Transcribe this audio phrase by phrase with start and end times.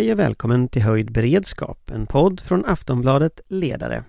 [0.00, 4.04] Hej och välkommen till Höjd beredskap, en podd från Aftonbladet Ledare.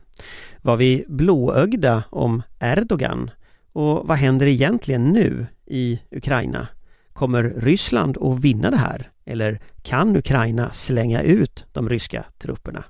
[0.62, 3.32] Var vi blåögda om Erdogan?
[3.74, 6.68] Och vad händer egentligen nu i Ukraina?
[7.14, 9.10] Kommer Ryssland att vinna det här?
[9.26, 12.84] Eller kan Ukraina slänga ut de ryska trupperna?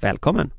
[0.00, 0.50] Välkommen!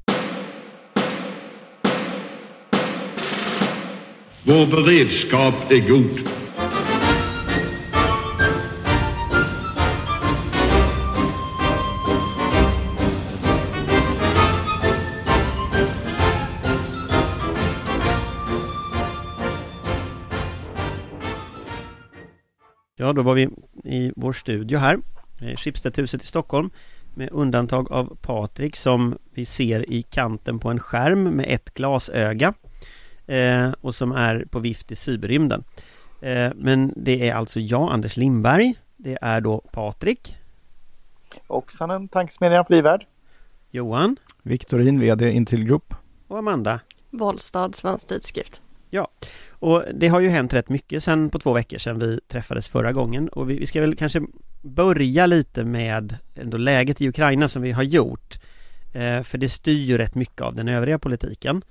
[4.43, 6.40] Vår beredskap är god.
[23.11, 23.49] Ja, då var vi
[23.83, 24.99] i vår studio här,
[25.55, 26.69] Schibstedhuset i Stockholm
[27.13, 32.53] med undantag av Patrik som vi ser i kanten på en skärm med ett glasöga
[33.27, 35.63] eh, och som är på vift i cyberrymden.
[36.21, 38.75] Eh, men det är alltså jag, Anders Lindberg.
[38.97, 40.37] Det är då Patrik.
[41.47, 43.05] Oxanen, Tankesmedjan Frivärd.
[43.69, 44.17] Johan.
[44.43, 45.93] Viktorin, VD Intil Group.
[46.27, 46.79] Och Amanda.
[47.09, 48.61] Bollstad, Svensk Tidskrift.
[48.93, 49.11] Ja,
[49.49, 52.91] och det har ju hänt rätt mycket sen på två veckor sedan vi träffades förra
[52.91, 54.21] gången och vi, vi ska väl kanske
[54.61, 58.39] börja lite med ändå läget i Ukraina som vi har gjort.
[58.93, 61.61] Eh, för det styr ju rätt mycket av den övriga politiken.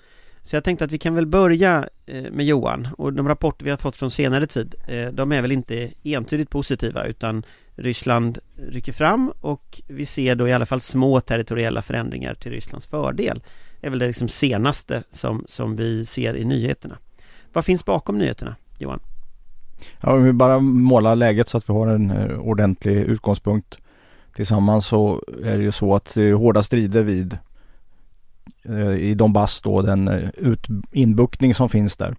[0.43, 3.71] Så jag tänkte att vi kan väl börja eh, med Johan och de rapporter vi
[3.71, 7.43] har fått från senare tid eh, de är väl inte entydigt positiva utan
[7.75, 12.87] Ryssland rycker fram och vi ser då i alla fall små territoriella förändringar till Rysslands
[12.87, 13.43] fördel.
[13.81, 16.99] Det är väl det liksom senaste som, som vi ser i nyheterna.
[17.53, 19.01] Vad finns bakom nyheterna, Johan?
[20.01, 23.79] Ja, om vi bara målar läget så att vi har en eh, ordentlig utgångspunkt
[24.35, 27.39] tillsammans så är det ju så att det är hårda strider vid
[28.63, 32.15] eh, i Donbass då den eh, ut, inbuktning som finns där.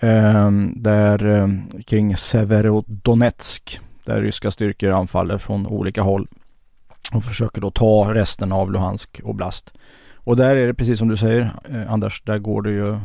[0.00, 1.50] Ehm, där
[1.86, 6.28] kring Severodonetsk där ryska styrkor anfaller från olika håll
[7.12, 9.72] och försöker då ta resten av Luhansk oblast.
[10.16, 11.50] Och där är det precis som du säger
[11.88, 12.98] Anders, där går det ju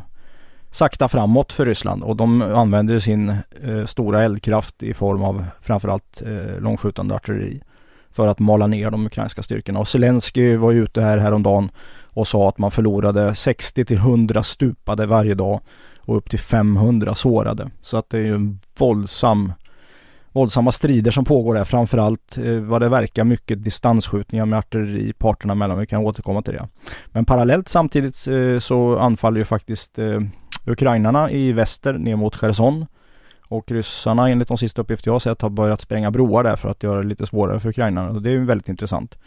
[0.71, 3.29] sakta framåt för Ryssland och de använder sin
[3.63, 7.61] eh, stora eldkraft i form av framförallt eh, långskjutande artilleri
[8.11, 9.79] för att mala ner de ukrainska styrkorna.
[9.79, 11.69] Och Zelensky var ju ute här häromdagen
[12.03, 15.61] och sa att man förlorade 60 till 100 stupade varje dag
[15.97, 17.69] och upp till 500 sårade.
[17.81, 19.53] Så att det är ju en våldsam
[20.31, 21.63] våldsamma strider som pågår där.
[21.63, 25.79] Framförallt eh, vad det verkar mycket distansskjutningar med artilleri parterna mellan.
[25.79, 26.67] Vi kan återkomma till det.
[27.07, 30.21] Men parallellt samtidigt eh, så anfaller ju faktiskt eh,
[30.67, 32.85] ukrainarna i väster ner mot Cherson.
[33.49, 36.69] Och ryssarna enligt de sista uppgifter jag har sett har börjat spränga broar där för
[36.69, 38.09] att göra det lite svårare för ukrainarna.
[38.09, 39.17] Och det är ju väldigt intressant.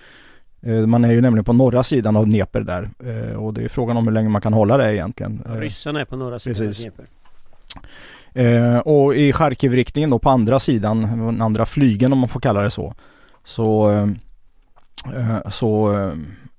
[0.62, 3.68] Eh, man är ju nämligen på norra sidan av Dnepr där eh, och det är
[3.68, 5.42] frågan om hur länge man kan hålla det egentligen.
[5.48, 6.86] Ja, ryssarna är på norra sidan Precis.
[6.86, 7.10] av Dnepr.
[8.34, 12.62] Eh, och i Charkiv-riktningen då på andra sidan, den andra flygen om man får kalla
[12.62, 12.94] det så.
[13.44, 13.90] Så,
[15.14, 16.12] eh, så eh,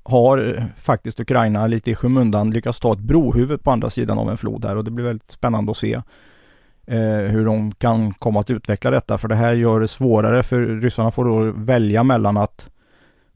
[0.04, 4.38] har faktiskt Ukraina lite i skymundan lyckats ta ett brohuvud på andra sidan av en
[4.38, 5.94] flod här och det blir väldigt spännande att se
[6.88, 10.66] eh, hur de kan komma att utveckla detta för det här gör det svårare för
[10.66, 12.70] ryssarna får då välja mellan att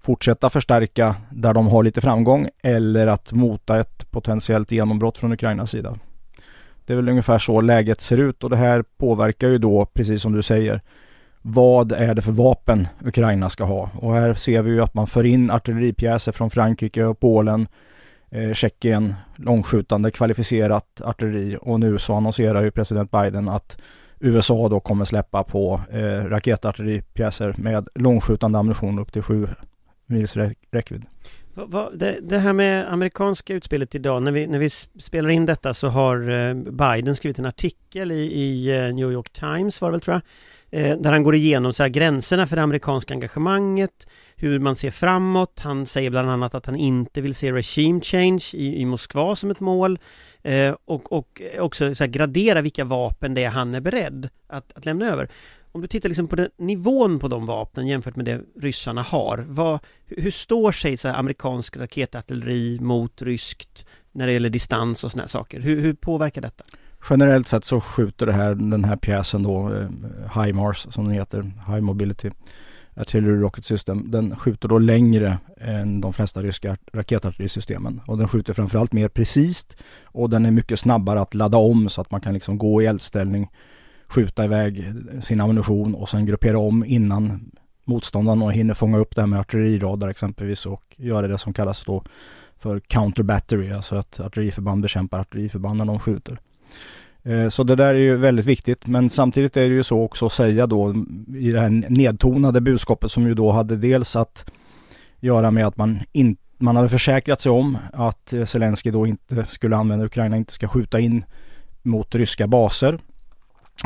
[0.01, 5.71] fortsätta förstärka där de har lite framgång eller att mota ett potentiellt genombrott från Ukrainas
[5.71, 5.95] sida.
[6.85, 10.21] Det är väl ungefär så läget ser ut och det här påverkar ju då, precis
[10.21, 10.81] som du säger,
[11.47, 13.89] vad är det för vapen Ukraina ska ha?
[13.95, 17.67] Och här ser vi ju att man för in artilleripjäser från Frankrike och Polen,
[18.31, 23.77] eh, Tjeckien, långskjutande kvalificerat artilleri och nu så annonserar ju president Biden att
[24.19, 29.47] USA då kommer släppa på eh, raketartilleripjäser med långskjutande ammunition upp till sju
[30.05, 30.37] mils
[30.71, 31.05] räckvidd.
[31.93, 34.69] Det, det, här med amerikanska utspelet idag, när vi, när vi
[34.99, 39.29] spelar in detta så har eh, Biden skrivit en artikel i, i eh, New York
[39.29, 40.21] Times var det väl tror jag
[40.75, 44.91] Eh, där han går igenom så här gränserna för det amerikanska engagemanget, hur man ser
[44.91, 45.59] framåt.
[45.59, 49.51] Han säger bland annat att han inte vill se regime change i, i Moskva som
[49.51, 49.99] ett mål
[50.43, 54.73] eh, och, och också så här gradera vilka vapen det är han är beredd att,
[54.77, 55.29] att lämna över.
[55.71, 59.45] Om du tittar liksom på den, nivån på de vapnen jämfört med det ryssarna har,
[59.47, 65.11] vad, hur står sig så här amerikansk raketartilleri mot ryskt när det gäller distans och
[65.11, 65.59] sådana saker?
[65.59, 66.63] Hur, hur påverkar detta?
[67.09, 71.41] Generellt sett så skjuter det här, den här pjäsen då, eh, HIMARS som den heter,
[71.41, 72.31] High Mobility
[72.95, 78.01] Artillery Rocket System, den skjuter då längre än de flesta ryska raketartillerisystemen.
[78.07, 79.67] Och den skjuter framförallt mer precis
[80.03, 82.85] och den är mycket snabbare att ladda om så att man kan liksom gå i
[82.85, 83.49] eldställning,
[84.07, 84.93] skjuta iväg
[85.23, 87.51] sin ammunition och sen gruppera om innan
[87.83, 92.03] motståndaren hinner fånga upp det här med artilleriradar exempelvis och göra det som kallas då
[92.57, 96.39] för counter battery, alltså att artilleriförband bekämpar artilleriförband när de skjuter.
[97.23, 100.25] Eh, så det där är ju väldigt viktigt men samtidigt är det ju så också
[100.25, 100.93] att säga då
[101.37, 104.51] i det här nedtonade budskapet som ju då hade dels att
[105.19, 109.45] göra med att man, in, man hade försäkrat sig om att eh, Zelensky då inte
[109.45, 111.25] skulle använda Ukraina, inte ska skjuta in
[111.81, 112.99] mot ryska baser.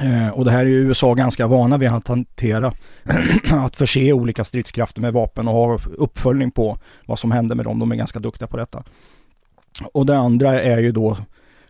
[0.01, 2.73] Eh, och det här är ju USA ganska vana vid att hantera,
[3.51, 7.79] att förse olika stridskrafter med vapen och ha uppföljning på vad som händer med dem.
[7.79, 8.83] De är ganska duktiga på detta.
[9.93, 11.17] Och det andra är ju då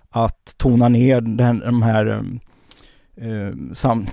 [0.09, 4.07] att tona ner den, de här eh, eh, sam,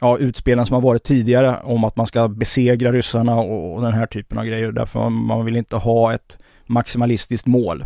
[0.00, 3.92] ja, utspelen som har varit tidigare om att man ska besegra ryssarna och, och den
[3.92, 4.72] här typen av grejer.
[4.72, 7.84] Därför man, vill inte ha ett maximalistiskt mål.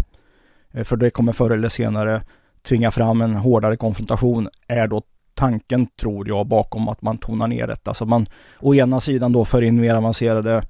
[0.72, 2.22] Eh, för det kommer förr eller senare
[2.62, 5.02] tvinga fram en hårdare konfrontation, är då
[5.34, 7.94] tanken, tror jag, bakom att man tonar ner detta.
[7.94, 8.26] Så man
[8.60, 10.62] å ena sidan då för in mer avancerade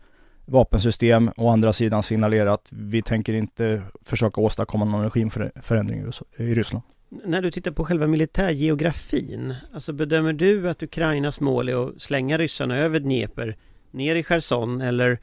[0.47, 6.83] vapensystem, å andra sidan signalerar att vi tänker inte försöka åstadkomma någon regimförändring i Ryssland.
[7.09, 12.39] När du tittar på själva militärgeografin, alltså bedömer du att Ukrainas mål är att slänga
[12.39, 13.57] ryssarna över Dnepr,
[13.91, 15.19] ner i Cherson eller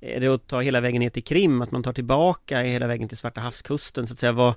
[0.00, 3.08] är det att ta hela vägen ner till Krim, att man tar tillbaka hela vägen
[3.08, 4.32] till Svarta havskusten så att säga?
[4.32, 4.54] Vad,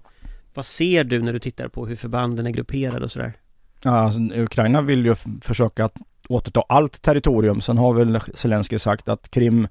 [0.54, 3.34] vad ser du när du tittar på hur förbanden är grupperade och sådär?
[3.84, 5.90] Ja, alltså, Ukraina vill ju försöka
[6.30, 7.62] återta allt territorium.
[7.62, 9.68] Sen har väl Zelenskyj sagt att Krim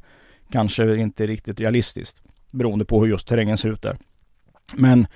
[0.51, 2.17] kanske inte riktigt realistiskt.
[2.53, 3.97] Beroende på hur just terrängen ser ut där.
[4.77, 5.07] Men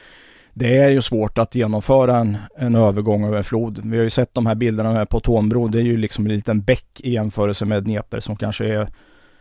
[0.55, 3.81] det är ju svårt att genomföra en, en övergång över flod.
[3.85, 5.69] Vi har ju sett de här bilderna här på Tånbro.
[5.69, 8.89] Det är ju liksom en liten bäck i jämförelse med Dnepr som kanske är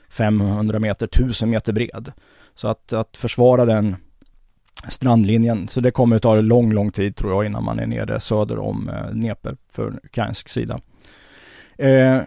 [0.09, 2.11] 500 meter, 1000 meter bred.
[2.55, 3.95] Så att, att försvara den
[4.89, 5.67] strandlinjen.
[5.67, 8.59] Så det kommer att ta lång, lång tid tror jag innan man är nere söder
[8.59, 10.79] om eh, Dnepr för ukrainsk sida.
[11.77, 12.21] Eh,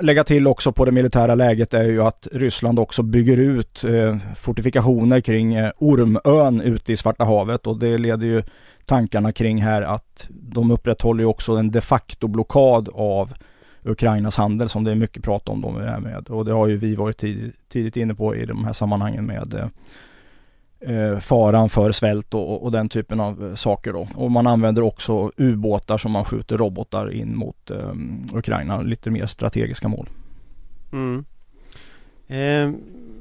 [0.00, 4.16] lägga till också på det militära läget är ju att Ryssland också bygger ut eh,
[4.36, 8.42] fortifikationer kring eh, Ormön ute i Svarta havet och det leder ju
[8.84, 13.34] tankarna kring här att de upprätthåller ju också en de facto blockad av
[13.84, 15.60] Ukrainas handel som det är mycket prat om.
[15.60, 16.28] Dem med.
[16.28, 19.54] Och det har ju vi varit tid, tidigt inne på i de här sammanhangen med
[19.54, 19.66] eh,
[20.80, 24.08] eh, faran för svält och, och, den typen av eh, saker då.
[24.14, 27.92] Och man använder också ubåtar som man skjuter robotar in mot eh,
[28.34, 30.08] Ukraina, lite mer strategiska mål.
[30.92, 31.24] Mm.
[32.28, 32.70] Eh,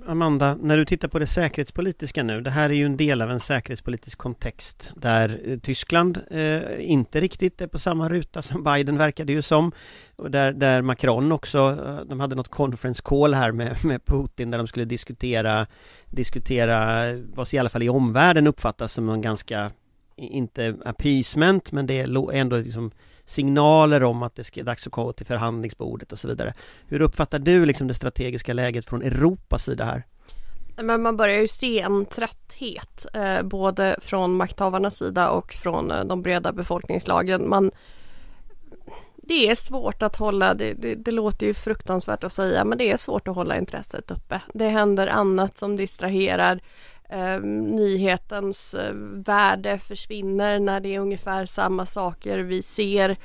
[0.07, 3.31] Amanda, när du tittar på det säkerhetspolitiska nu, det här är ju en del av
[3.31, 8.97] en säkerhetspolitisk kontext där eh, Tyskland eh, inte riktigt är på samma ruta som Biden
[8.97, 9.71] verkade ju som.
[10.15, 14.51] Och där, där Macron också, eh, de hade något conference call här med, med Putin
[14.51, 15.67] där de skulle diskutera,
[16.05, 19.71] diskutera vad i alla fall i omvärlden uppfattas som en ganska,
[20.15, 22.91] inte appeasement, men det är ändå liksom
[23.25, 26.53] signaler om att det ska dags att gå till förhandlingsbordet och så vidare.
[26.87, 30.03] Hur uppfattar du liksom det strategiska läget från Europas sida här?
[30.77, 36.03] Men man börjar ju se en trötthet eh, både från makthavarnas sida och från eh,
[36.03, 37.49] de breda befolkningslagren.
[37.49, 37.71] Man,
[39.27, 42.91] det är svårt att hålla, det, det, det, låter ju fruktansvärt att säga, men det
[42.91, 44.41] är svårt att hålla intresset uppe.
[44.53, 46.59] Det händer annat som distraherar.
[47.09, 53.17] Eh, nyhetens eh, värde försvinner när det är ungefär samma saker vi ser.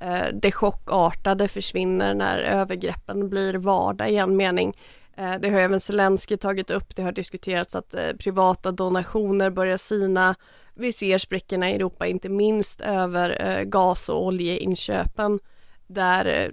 [0.00, 4.76] Eh, det chockartade försvinner när övergreppen blir vardag i en mening.
[5.16, 6.96] Eh, det har även Zelensky tagit upp.
[6.96, 10.34] Det har diskuterats att eh, privata donationer börjar sina.
[10.74, 15.38] Vi ser sprickorna i Europa, inte minst över eh, gas och oljeinköpen
[15.86, 16.50] där eh,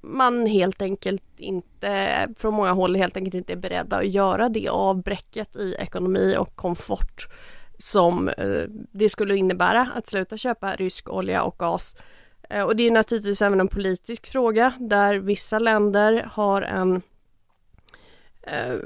[0.00, 4.68] man helt enkelt inte, från många håll helt enkelt inte är beredda att göra det
[4.68, 7.28] avbräcket i ekonomi och komfort
[7.78, 8.62] som eh,
[8.92, 11.96] det skulle innebära att sluta köpa rysk olja och gas.
[12.50, 17.02] Eh, och det är naturligtvis även en politisk fråga där vissa länder har en
[18.42, 18.76] eh,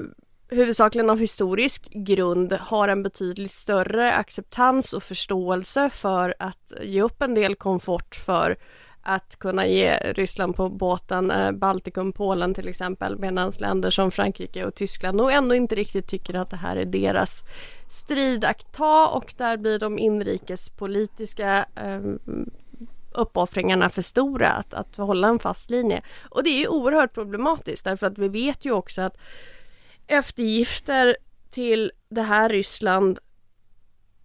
[0.49, 7.21] huvudsakligen av historisk grund har en betydligt större acceptans och förståelse för att ge upp
[7.21, 8.57] en del komfort för
[9.01, 14.65] att kunna ge Ryssland på båten eh, Baltikum, Polen till exempel medan länder som Frankrike
[14.65, 17.43] och Tyskland nog ändå inte riktigt tycker att det här är deras
[17.89, 22.01] strid att ta och där blir de inrikespolitiska eh,
[23.11, 26.01] uppoffringarna för stora att, att hålla en fast linje.
[26.29, 29.17] Och det är ju oerhört problematiskt därför att vi vet ju också att
[30.07, 31.17] eftergifter
[31.51, 33.19] till det här Ryssland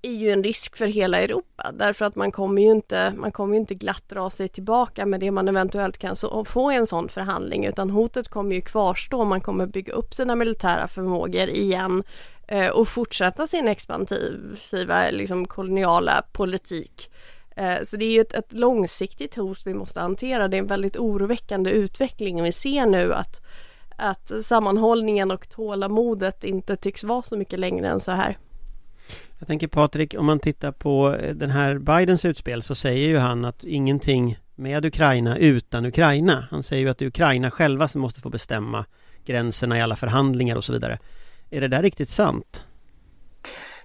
[0.02, 3.54] är ju en risk för hela Europa därför att man kommer ju inte, man kommer
[3.54, 6.86] ju inte glatt dra sig tillbaka med det man eventuellt kan så, få i en
[6.86, 9.24] sån förhandling utan hotet kommer ju kvarstå.
[9.24, 12.02] Man kommer bygga upp sina militära förmågor igen
[12.48, 17.10] eh, och fortsätta sin expansiva liksom, koloniala politik.
[17.56, 20.48] Eh, så det är ju ett, ett långsiktigt hot vi måste hantera.
[20.48, 23.40] Det är en väldigt oroväckande utveckling vi ser nu att
[24.02, 28.38] att sammanhållningen och tålamodet inte tycks vara så mycket längre än så här.
[29.38, 33.18] Jag tänker Patrik, om man tittar på eh, den här Bidens utspel så säger ju
[33.18, 36.46] han att ingenting med Ukraina utan Ukraina.
[36.50, 38.84] Han säger ju att det är Ukraina själva som måste få bestämma
[39.24, 40.98] gränserna i alla förhandlingar och så vidare.
[41.50, 42.64] Är det där riktigt sant?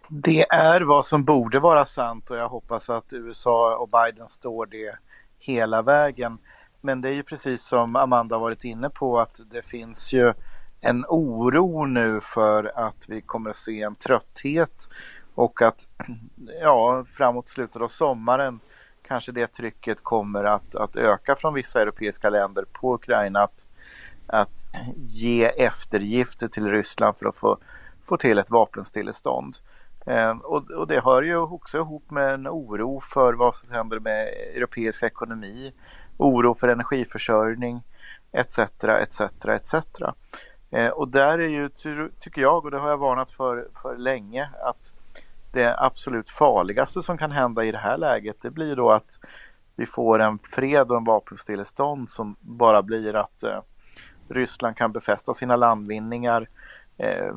[0.09, 4.65] Det är vad som borde vara sant och jag hoppas att USA och Biden står
[4.65, 4.95] det
[5.39, 6.37] hela vägen.
[6.87, 10.33] Men det är ju precis som Amanda varit inne på att det finns ju
[10.81, 14.89] en oro nu för att vi kommer att se en trötthet
[15.35, 15.87] och att
[16.61, 18.59] ja, framåt slutet av sommaren
[19.07, 23.65] kanske det trycket kommer att, att öka från vissa europeiska länder på Ukraina att,
[24.27, 24.63] att
[24.95, 27.57] ge eftergifter till Ryssland för att få,
[28.03, 29.55] få till ett vapenstillestånd.
[30.05, 33.99] Eh, och, och, det hör ju också ihop med en oro för vad som händer
[33.99, 35.73] med europeisk ekonomi,
[36.17, 37.81] oro för energiförsörjning
[38.31, 38.59] etc.
[38.83, 39.21] etc.
[39.47, 39.75] etc.
[40.71, 41.69] Eh, och där är ju,
[42.19, 44.93] tycker jag, och det har jag varnat för, för länge, att
[45.53, 49.19] det absolut farligaste som kan hända i det här läget det blir då att
[49.75, 53.61] vi får en fred och en vapenstillestånd som bara blir att eh,
[54.29, 56.49] Ryssland kan befästa sina landvinningar
[56.97, 57.35] eh,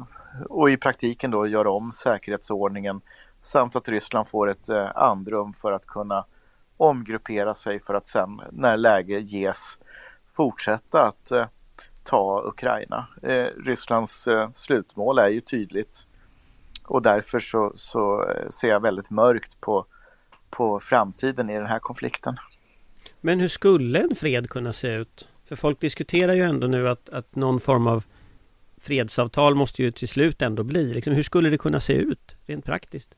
[0.49, 3.01] och i praktiken då göra om säkerhetsordningen
[3.41, 6.25] samt att Ryssland får ett eh, andrum för att kunna
[6.81, 9.79] omgruppera sig för att sen när läge ges
[10.33, 11.47] fortsätta att eh,
[12.05, 13.07] ta Ukraina.
[13.23, 16.07] Eh, Rysslands eh, slutmål är ju tydligt
[16.85, 19.87] och därför så, så eh, ser jag väldigt mörkt på,
[20.51, 22.37] på framtiden i den här konflikten.
[23.21, 25.29] Men hur skulle en fred kunna se ut?
[25.45, 28.05] För folk diskuterar ju ändå nu att, att någon form av
[28.81, 30.95] fredsavtal måste ju till slut ändå bli.
[30.95, 33.17] Liksom, hur skulle det kunna se ut rent praktiskt?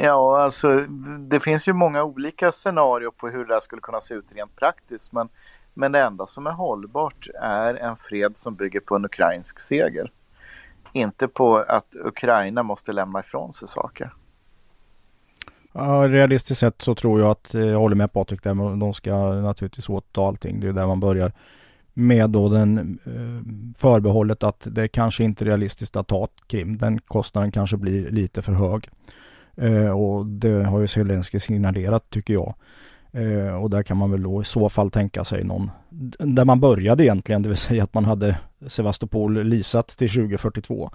[0.00, 0.86] Ja, alltså
[1.18, 4.56] det finns ju många olika scenarier på hur det här skulle kunna se ut rent
[4.56, 5.12] praktiskt.
[5.12, 5.28] Men,
[5.74, 10.12] men det enda som är hållbart är en fred som bygger på en ukrainsk seger.
[10.92, 14.12] Inte på att Ukraina måste lämna ifrån sig saker.
[15.72, 19.32] Ja, realistiskt sett så tror jag att, eh, jag håller med Patrik där, de ska
[19.32, 20.60] naturligtvis återta allting.
[20.60, 21.32] Det är där man börjar.
[21.94, 26.78] Med då den eh, förbehållet att det kanske inte är realistiskt att ta Krim.
[26.78, 28.90] Den kostnaden kanske blir lite för hög.
[29.60, 32.54] Eh, och det har ju Zelenskyj signalerat tycker jag.
[33.12, 35.70] Eh, och där kan man väl då i så fall tänka sig någon,
[36.18, 40.90] där man började egentligen, det vill säga att man hade Sevastopol lisat till 2042.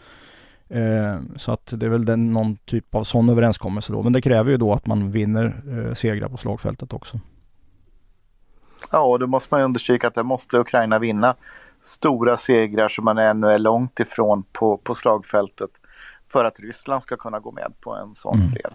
[0.70, 4.04] Eh, så att det är väl den, någon typ av sån överenskommelse då.
[4.04, 7.20] Men det kräver ju då att man vinner eh, segrar på slagfältet också.
[8.92, 11.36] Ja, och då måste man understryka att det måste Ukraina vinna
[11.84, 15.70] stora segrar som man ännu är långt ifrån på, på slagfältet
[16.34, 18.52] för att Ryssland ska kunna gå med på en sån mm.
[18.52, 18.74] fred.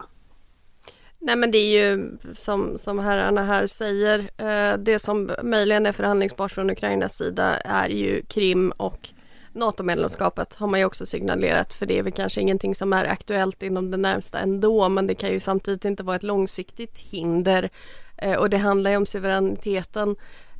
[1.19, 5.93] Nej men det är ju som, som herrarna här säger, eh, det som möjligen är
[5.93, 9.09] förhandlingsbart från Ukrainas sida är ju Krim och
[9.53, 13.63] NATO-medlemskapet har man ju också signalerat för det är väl kanske ingenting som är aktuellt
[13.63, 17.71] inom det närmsta ändå men det kan ju samtidigt inte vara ett långsiktigt hinder
[18.17, 20.17] eh, och det handlar ju om suveräniteten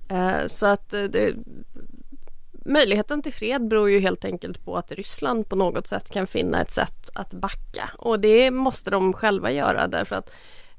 [0.09, 1.35] eh, så att eh, det,
[2.69, 6.63] möjligheten till fred beror ju helt enkelt på att Ryssland på något sätt kan finna
[6.63, 7.91] ett sätt att backa.
[7.99, 10.31] Och det måste de själva göra därför att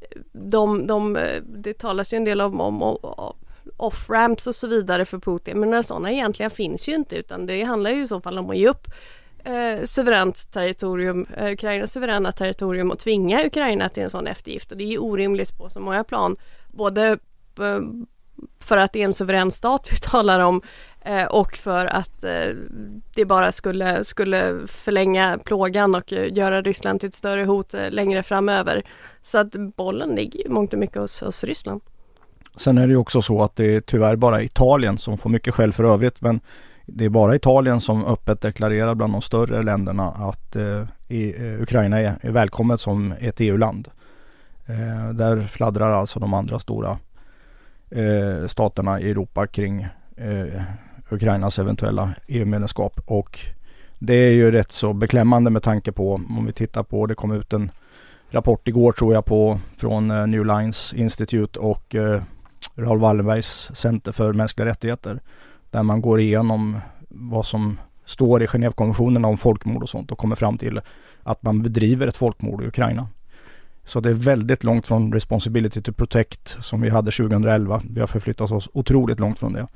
[0.01, 3.35] eh, de, de, eh, det talas ju en del om, om, om
[3.77, 7.63] off-ramps och så vidare för Putin men några sådana egentligen finns ju inte utan det
[7.63, 8.87] handlar ju i så fall om att ge upp
[9.43, 14.71] eh, suveränt territorium, eh, Ukrainas suveräna territorium och tvinga Ukraina till en sån eftergift.
[14.71, 16.35] Och det är ju orimligt på så många plan
[16.67, 17.07] både
[17.59, 17.79] eh,
[18.59, 22.23] för att det är en suverän stat vi talar om Eh, Eh, och för att
[22.23, 22.55] eh,
[23.15, 27.91] det bara skulle, skulle förlänga plågan och eh, göra Ryssland till ett större hot eh,
[27.91, 28.83] längre framöver.
[29.23, 31.81] Så att bollen ligger i mångt och mycket hos, hos Ryssland.
[32.57, 35.53] Sen är det ju också så att det är tyvärr bara Italien som får mycket
[35.53, 36.39] skäll för övrigt men
[36.85, 40.85] det är bara Italien som öppet deklarerar bland de större länderna att eh,
[41.61, 43.87] Ukraina är, är välkommet som ett EU-land.
[44.65, 46.97] Eh, där fladdrar alltså de andra stora
[47.89, 49.87] eh, staterna i Europa kring
[51.11, 52.99] Ukrainas eventuella EU-medlemskap.
[53.05, 53.39] Och
[53.99, 57.31] det är ju rätt så beklämmande med tanke på om vi tittar på, det kom
[57.31, 57.71] ut en
[58.29, 62.21] rapport igår tror jag på från eh, New Lines Institute och eh,
[62.75, 65.19] Raoul Wallenbergs Center för mänskliga rättigheter.
[65.71, 70.35] Där man går igenom vad som står i Genèvekonventionen om folkmord och sånt och kommer
[70.35, 70.81] fram till
[71.23, 73.07] att man bedriver ett folkmord i Ukraina.
[73.85, 77.81] Så det är väldigt långt från Responsibility to Protect som vi hade 2011.
[77.89, 79.67] Vi har förflyttat oss otroligt långt från det.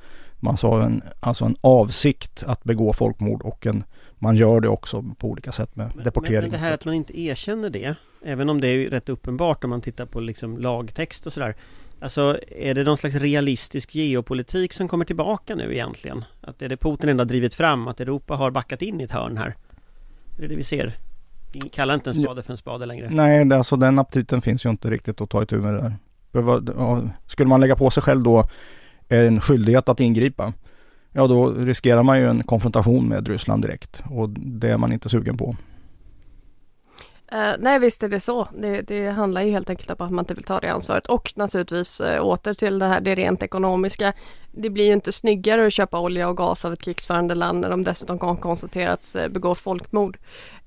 [0.44, 3.84] Man sa en, alltså en avsikt att begå folkmord och en,
[4.16, 6.42] man gör det också på olika sätt med men, deportering.
[6.42, 7.96] Men det här att man inte erkänner det,
[8.26, 11.56] även om det är rätt uppenbart om man tittar på liksom lagtext och sådär.
[12.00, 16.26] Alltså är det någon slags realistisk geopolitik som kommer tillbaka nu egentligen?
[16.42, 19.38] Att är det Putin ändå drivit fram, att Europa har backat in i ett hörn
[19.38, 19.56] här?
[20.38, 20.98] Det är det vi ser.
[21.54, 23.10] Vi kallar inte en spade för en spade längre.
[23.12, 27.10] Nej, det, alltså den aptiten finns ju inte riktigt att ta itu med det där.
[27.26, 28.46] Skulle man lägga på sig själv då
[29.22, 30.54] en skyldighet att ingripa
[31.14, 35.10] ja då riskerar man ju en konfrontation med Ryssland direkt och det är man inte
[35.10, 35.56] sugen på.
[37.34, 38.48] Uh, nej visst är det så.
[38.58, 41.34] Det, det, handlar ju helt enkelt om att man inte vill ta det ansvaret och
[41.36, 44.14] naturligtvis uh, åter till det här det rent ekonomiska
[44.56, 47.70] det blir ju inte snyggare att köpa olja och gas av ett krigsförande land när
[47.70, 50.18] de dessutom kan konstaterats eh, begå folkmord.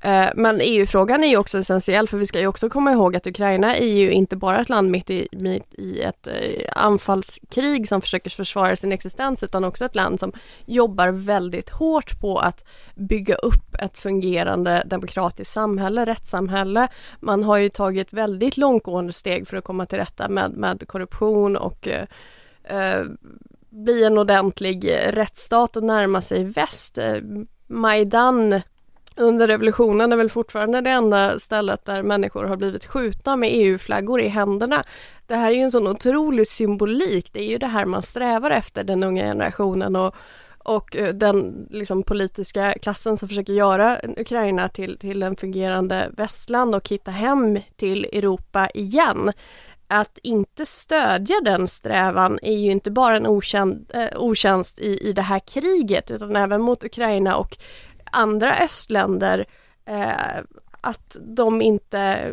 [0.07, 3.27] Eh, men EU-frågan är ju också essentiell för vi ska ju också komma ihåg att
[3.27, 8.01] Ukraina är ju inte bara ett land mitt i, mitt i ett eh, anfallskrig som
[8.01, 10.33] försöker försvara sin existens utan också ett land som
[10.67, 16.89] jobbar väldigt hårt på att bygga upp ett fungerande demokratiskt samhälle, rättssamhälle.
[17.21, 21.57] Man har ju tagit väldigt långtgående steg för att komma till rätta med, med korruption
[21.57, 23.05] och eh,
[23.71, 26.99] bli en ordentlig rättsstat och närma sig väst.
[27.67, 28.61] Majdan
[29.17, 34.21] under revolutionen är väl fortfarande det enda stället där människor har blivit skjutna med EU-flaggor
[34.21, 34.85] i händerna.
[35.27, 37.33] Det här är ju en sån otrolig symbolik.
[37.33, 40.15] Det är ju det här man strävar efter, den unga generationen och,
[40.59, 46.75] och eh, den liksom, politiska klassen som försöker göra Ukraina till, till en fungerande västland
[46.75, 49.33] och hitta hem till Europa igen
[49.89, 55.13] att inte stödja den strävan är ju inte bara en okänd, eh, otjänst i, i
[55.13, 57.59] det här kriget utan även mot Ukraina och
[58.13, 59.47] andra östländer
[59.85, 60.41] eh,
[60.81, 62.33] att de inte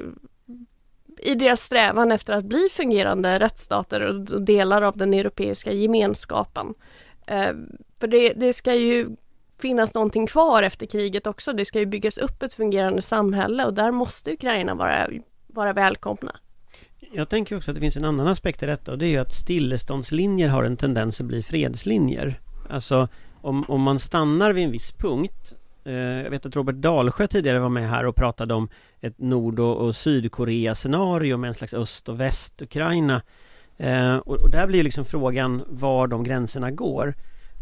[1.17, 6.73] i deras strävan efter att bli fungerande rättsstater och delar av den europeiska gemenskapen.
[7.27, 7.51] Eh,
[7.99, 9.15] för det, det ska ju
[9.59, 11.53] finnas någonting kvar efter kriget också.
[11.53, 15.07] Det ska ju byggas upp ett fungerande samhälle och där måste Ukraina vara,
[15.47, 16.35] vara välkomna.
[17.11, 19.17] Jag tänker också att det finns en annan aspekt i detta och det är ju
[19.17, 22.39] att stilleståndslinjer har en tendens att bli fredslinjer.
[22.69, 23.07] Alltså
[23.41, 25.53] om, om man stannar vid en viss punkt
[25.85, 28.69] Eh, jag vet att Robert Dalsjö tidigare var med här och pratade om
[29.01, 33.21] ett Nord och, Sydkorea scenario med en slags Öst och Väst-Ukraina
[33.77, 37.13] eh, och, där blir liksom frågan var de gränserna går.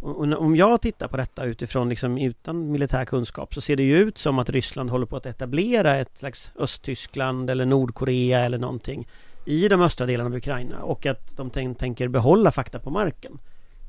[0.02, 3.98] Och, om jag tittar på detta utifrån liksom utan militär kunskap så ser det ju
[3.98, 9.08] ut som att Ryssland håller på att etablera ett slags Östtyskland eller Nordkorea eller någonting
[9.46, 13.40] i de östra delarna av Ukraina och att de tänker behålla fakta på marken.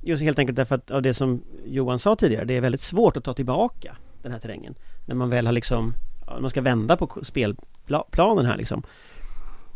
[0.02, 3.16] Just helt enkelt därför att av det som Johan sa tidigare, det är väldigt svårt
[3.16, 4.74] att ta tillbaka den här terrängen.
[5.06, 5.94] När man väl har liksom,
[6.40, 8.82] man ska vända på spelplanen här liksom.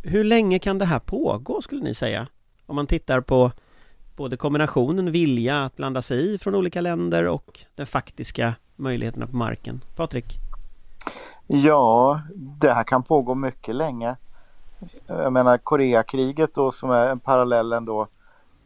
[0.03, 2.27] Hur länge kan det här pågå skulle ni säga?
[2.67, 3.53] Om man tittar på
[4.17, 9.37] både kombinationen vilja att blanda sig i från olika länder och den faktiska möjligheterna på
[9.37, 9.81] marken.
[9.97, 10.39] Patrik?
[11.47, 14.17] Ja, det här kan pågå mycket länge.
[15.07, 18.09] Jag menar Koreakriget då som är en parallell ändå.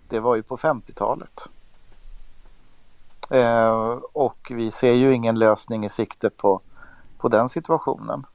[0.09, 1.49] Det var ju på 50-talet.
[3.31, 6.61] Eh, och vi ser ju ingen lösning i sikte på,
[7.19, 8.27] på den situationen.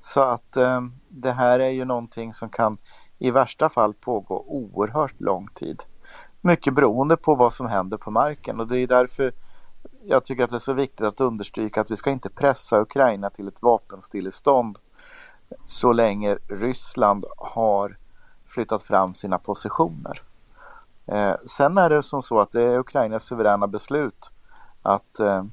[0.00, 2.78] Så att eh, det här är ju någonting som kan
[3.18, 5.82] i värsta fall pågå oerhört lång tid.
[6.40, 9.32] Mycket beroende på vad som händer på marken och det är därför
[10.02, 13.30] jag tycker att det är så viktigt att understryka att vi ska inte pressa Ukraina
[13.30, 14.78] till ett vapenstillestånd
[15.66, 17.98] så länge Ryssland har
[18.46, 20.22] flyttat fram sina positioner.
[21.06, 24.30] Eh, sen är det som så att det är Ukrainas suveräna beslut
[24.82, 25.44] att eh,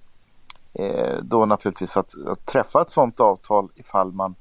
[0.74, 4.36] eh, då naturligtvis att, att, träffa ett sådant avtal ifall man,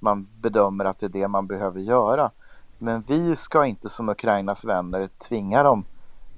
[0.00, 2.30] man bedömer att det är det man behöver göra.
[2.78, 5.84] Men vi ska inte som Ukrainas vänner tvinga dem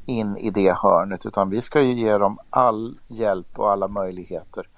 [0.07, 4.69] in i det hörnet utan vi ska ju ge dem all hjälp och alla möjligheter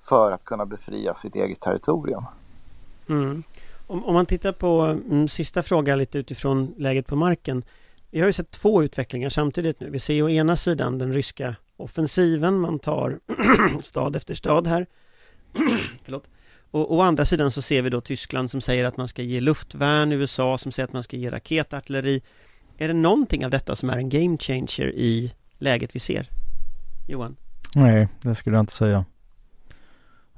[0.00, 2.24] för att kunna befria sitt eget territorium.
[3.08, 3.42] Mm.
[3.86, 7.64] Om, om, man tittar på mm, sista frågan lite utifrån läget på marken.
[8.10, 9.90] Vi har ju sett två utvecklingar samtidigt nu.
[9.90, 12.60] Vi ser å ena sidan den ryska offensiven.
[12.60, 13.18] Man tar
[13.82, 14.86] stad efter stad här.
[16.04, 16.24] Förlåt.
[16.70, 19.40] Och å andra sidan så ser vi då Tyskland som säger att man ska ge
[19.40, 22.22] luftvärn, USA som säger att man ska ge raketartilleri.
[22.78, 26.28] Är det någonting av detta som är en game changer i läget vi ser?
[27.08, 27.36] Johan?
[27.74, 29.04] Nej, det skulle jag inte säga.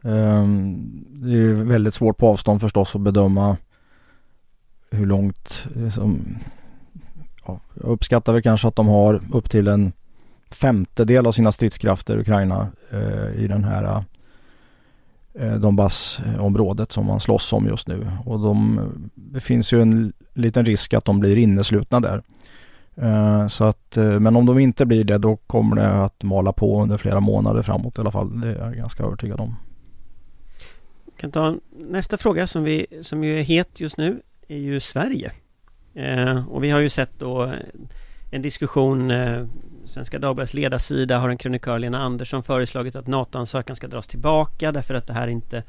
[0.02, 3.56] Um, det är väldigt svårt på avstånd förstås att bedöma
[4.90, 6.38] hur långt liksom,
[7.46, 9.92] ja, Jag uppskattar väl kanske att de har upp till en
[10.50, 14.05] femtedel av sina stridskrafter Ukraina eh, i den här
[15.35, 18.11] eh, Donbassområdet som man slåss om just nu.
[18.24, 18.81] Och de,
[19.14, 22.22] det finns ju en liten risk att de blir inneslutna där.
[22.96, 26.53] Eh, så att, eh, men om de inte blir det då kommer det att mala
[26.53, 28.40] på under flera månader framåt i alla fall.
[28.40, 29.57] Det är jag ganska övertygad om
[31.20, 35.33] kan ta nästa fråga som, vi, som ju är het just nu är ju Sverige.
[35.94, 37.55] Eh, och vi har ju sett då
[38.31, 39.46] en diskussion eh,
[39.85, 44.94] Svenska Dagbladets ledarsida har en krönikör Lena Andersson föreslagit att NATO-ansökan ska dras tillbaka därför
[44.94, 45.62] att det här inte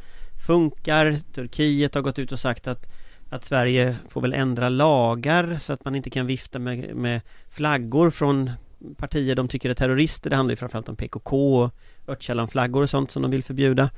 [0.47, 1.17] funkar.
[1.33, 2.87] Turkiet har gått ut och sagt att
[3.31, 8.09] att Sverige får väl ändra lagar så att man inte kan vifta med, med flaggor
[8.09, 8.51] från
[8.97, 10.29] partier de tycker är terrorister.
[10.29, 11.71] Det handlar ju framförallt om PKK och
[12.07, 13.89] Örtkällanflaggor och sånt som de vill förbjuda.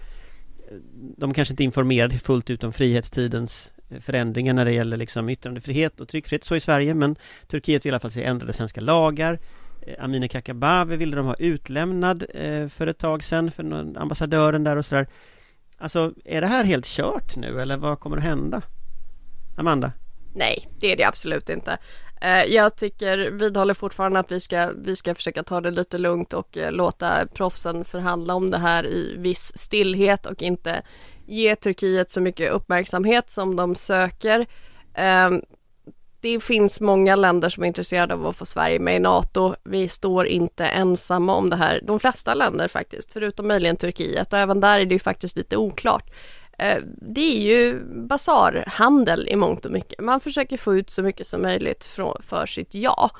[1.18, 6.08] De kanske inte informerade fullt ut om frihetstidens förändringar när det gäller liksom yttrandefrihet och
[6.08, 7.16] tryckfrihet så i Sverige men
[7.48, 9.40] Turkiet vill i alla fall se ändrade svenska lagar
[9.82, 13.64] eh, Amineh Kakabaveh ville de ha utlämnad eh, för ett tag sedan för
[13.98, 15.08] ambassadören där och sådär
[15.78, 18.62] Alltså är det här helt kört nu eller vad kommer att hända?
[19.56, 19.92] Amanda?
[20.36, 21.78] Nej, det är det absolut inte.
[22.22, 26.34] Eh, jag tycker, vidhåller fortfarande att vi ska, vi ska försöka ta det lite lugnt
[26.34, 30.82] och eh, låta proffsen förhandla om det här i viss stillhet och inte
[31.26, 34.46] ge Turkiet så mycket uppmärksamhet som de söker.
[34.94, 35.30] Eh,
[36.22, 39.56] det finns många länder som är intresserade av att få Sverige med i NATO.
[39.64, 41.82] Vi står inte ensamma om det här.
[41.84, 45.58] De flesta länder faktiskt, förutom möjligen Turkiet och även där är det ju faktiskt lite
[45.58, 46.12] oklart.
[46.58, 50.00] Eh, det är ju basarhandel i mångt och mycket.
[50.02, 51.84] Man försöker få ut så mycket som möjligt
[52.20, 53.12] för sitt ja.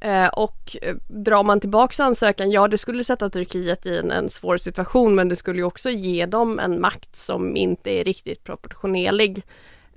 [0.00, 4.28] Eh, och eh, drar man tillbaka ansökan, ja det skulle sätta Turkiet i en, en,
[4.28, 8.44] svår situation men det skulle ju också ge dem en makt som inte är riktigt
[8.44, 9.42] proportionerlig.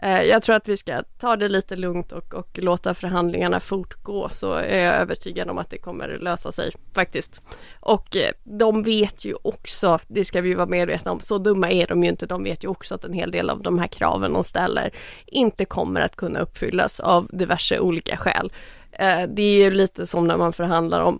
[0.02, 4.30] Eh, jag tror att vi ska ta det lite lugnt och, och, låta förhandlingarna fortgå
[4.30, 7.42] så är jag övertygad om att det kommer lösa sig faktiskt.
[7.80, 11.88] Och eh, de vet ju också, det ska vi vara medvetna om, så dumma är
[11.88, 14.34] de ju inte, de vet ju också att en hel del av de här kraven
[14.34, 14.92] de ställer
[15.26, 18.52] inte kommer att kunna uppfyllas av diverse olika skäl.
[18.92, 21.20] Eh, det är ju lite som när man förhandlar om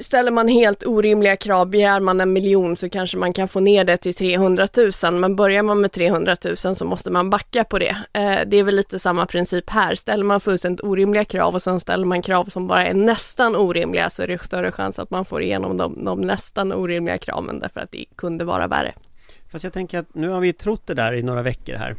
[0.00, 3.84] Ställer man helt orimliga krav, begär man en miljon så kanske man kan få ner
[3.84, 4.68] det till 300
[5.04, 7.96] 000 men börjar man med 300 000 så måste man backa på det.
[8.12, 9.94] Eh, det är väl lite samma princip här.
[9.94, 14.10] Ställer man fullständigt orimliga krav och sen ställer man krav som bara är nästan orimliga
[14.10, 17.80] så är det större chans att man får igenom de, de nästan orimliga kraven därför
[17.80, 18.94] att det kunde vara värre.
[19.50, 21.96] Fast jag tänker att nu har vi trott det där i några veckor här.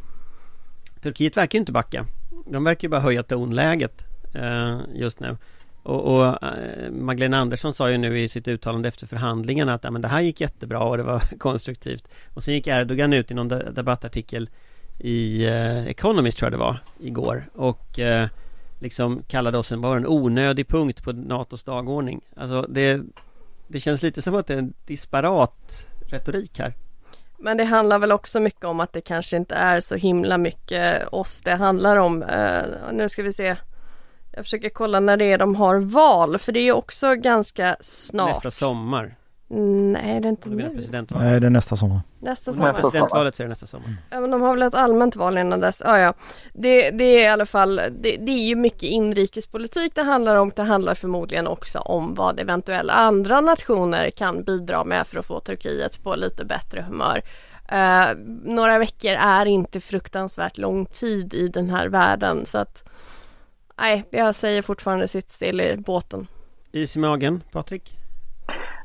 [1.01, 2.05] Turkiet verkar inte backa.
[2.45, 5.37] De verkar bara höja tonläget Eh, just nu.
[5.83, 9.91] Och, och eh, Magdalena Andersson sa ju nu i sitt uttalande efter förhandlingarna att ja,
[9.91, 12.07] men det här gick jättebra och det var konstruktivt.
[12.33, 14.49] Och sen gick Erdogan ut i någon debattartikel
[14.99, 18.27] i eh, Economist tror jag det var igår och eh,
[18.79, 22.21] liksom kallade oss en, bara en onödig punkt på NATOs dagordning.
[22.35, 23.01] Alltså det,
[23.67, 26.73] det känns lite som att det är en disparat retorik här.
[27.37, 31.07] Men det handlar väl också mycket om att det kanske inte är så himla mycket
[31.07, 32.23] oss det handlar om.
[32.23, 33.55] Uh, nu ska vi se.
[34.33, 38.29] Jag försöker kolla när det är de har val för det är också ganska snart.
[38.29, 39.15] Nästa sommar.
[39.55, 40.87] Nej det är inte nu.
[41.09, 42.01] Nej det är nästa sommar.
[42.19, 42.73] Nästa sommar.
[42.73, 43.95] Presidentvalet så är det nästa sommar.
[44.09, 45.81] Ja men de har väl ett allmänt val innan dess.
[45.85, 46.13] Ja ja.
[46.53, 50.51] Det, det är i alla fall, det, det, är ju mycket inrikespolitik det handlar om.
[50.55, 55.39] Det handlar förmodligen också om vad eventuella andra nationer kan bidra med för att få
[55.39, 57.21] Turkiet på lite bättre humör.
[57.73, 62.83] Uh, några veckor är inte fruktansvärt lång tid i den här världen så att
[63.77, 66.27] Nej, jag säger fortfarande sitt still i båten.
[66.71, 67.97] Is i magen, Patrik?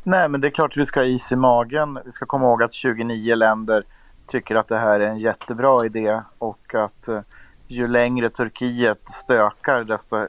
[0.02, 1.98] Nej, men det är klart att vi ska ha is i magen.
[2.04, 3.84] Vi ska komma ihåg att 29 länder
[4.26, 7.20] tycker att det här är en jättebra idé och att eh,
[7.66, 10.26] ju längre Turkiet stökar desto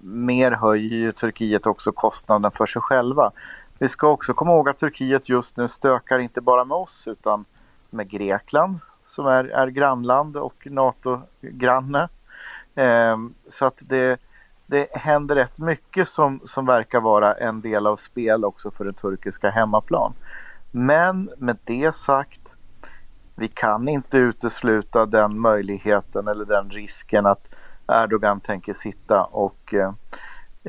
[0.00, 3.32] mer höjer ju Turkiet också kostnaden för sig själva.
[3.78, 7.44] Vi ska också komma ihåg att Turkiet just nu stökar inte bara med oss utan
[7.90, 12.08] med Grekland som är, är grannland och NATO-granne.
[12.78, 14.20] Ehm, så att det,
[14.66, 18.94] det händer rätt mycket som, som verkar vara en del av spel också för den
[18.94, 20.14] turkiska hemmaplan.
[20.70, 22.56] Men med det sagt,
[23.34, 27.50] vi kan inte utesluta den möjligheten eller den risken att
[27.88, 29.92] Erdogan tänker sitta och eh,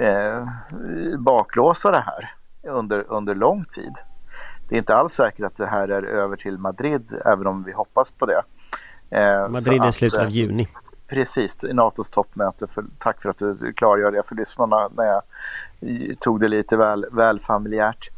[0.05, 0.47] eh,
[1.17, 3.93] baklåsa det här under, under lång tid.
[4.69, 7.71] Det är inte alls säkert att det här är över till Madrid, även om vi
[7.71, 8.41] hoppas på det.
[9.17, 10.67] Eh, Madrid är slutet av eh, juni.
[11.09, 12.67] Precis, NATOs toppmöte.
[12.67, 15.21] För, tack för att du klargör det för lyssnarna när jag
[16.19, 18.09] tog det lite väl, väl familjärt.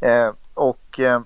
[0.00, 1.20] Eh, och eh,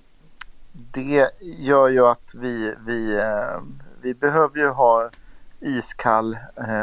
[0.72, 3.60] det gör ju att vi, vi, eh,
[4.00, 5.10] vi behöver ju ha
[5.60, 6.82] iskall eh,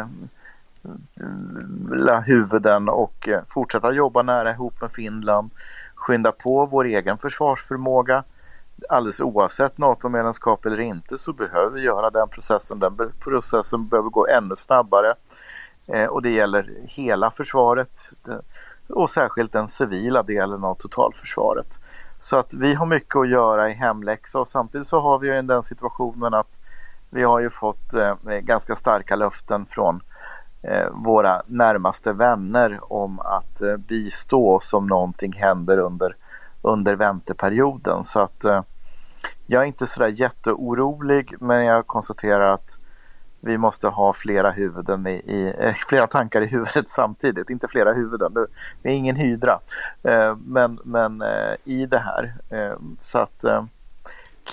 [2.10, 5.50] eh huvuden och eh, fortsätta jobba nära ihop med Finland.
[5.96, 8.24] Skynda på vår egen försvarsförmåga
[8.90, 12.80] alldeles oavsett NATO-medlemskap eller inte så behöver vi göra den processen.
[12.80, 15.14] Den processen behöver gå ännu snabbare
[15.88, 18.36] eh, och det gäller hela försvaret eh,
[18.90, 21.80] och särskilt den civila delen av totalförsvaret.
[22.20, 25.42] Så att vi har mycket att göra i hemläxa och samtidigt så har vi ju
[25.42, 26.60] den situationen att
[27.10, 30.02] vi har ju fått eh, ganska starka löften från
[30.92, 36.16] våra närmaste vänner om att bistå oss om någonting händer under
[36.66, 38.04] under vänteperioden.
[38.04, 38.62] Så att eh,
[39.48, 42.80] jag är inte sådär jätteorolig men jag konstaterar att
[43.40, 47.94] vi måste ha flera huvuden i, i eh, flera tankar i huvudet samtidigt, inte flera
[47.94, 48.34] huvuden,
[48.82, 49.60] det är ingen hydra.
[50.04, 52.34] Eh, men men eh, i det här.
[52.50, 53.64] Eh, så att eh,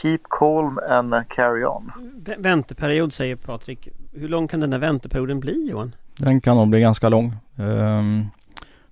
[0.02, 1.92] keep calm and carry on.
[2.26, 3.88] V- Vänteperiod säger Patrik.
[4.12, 5.94] Hur lång kan den där vänteperioden bli Johan?
[6.18, 7.36] Den kan nog bli ganska lång.
[7.56, 8.26] Ehm,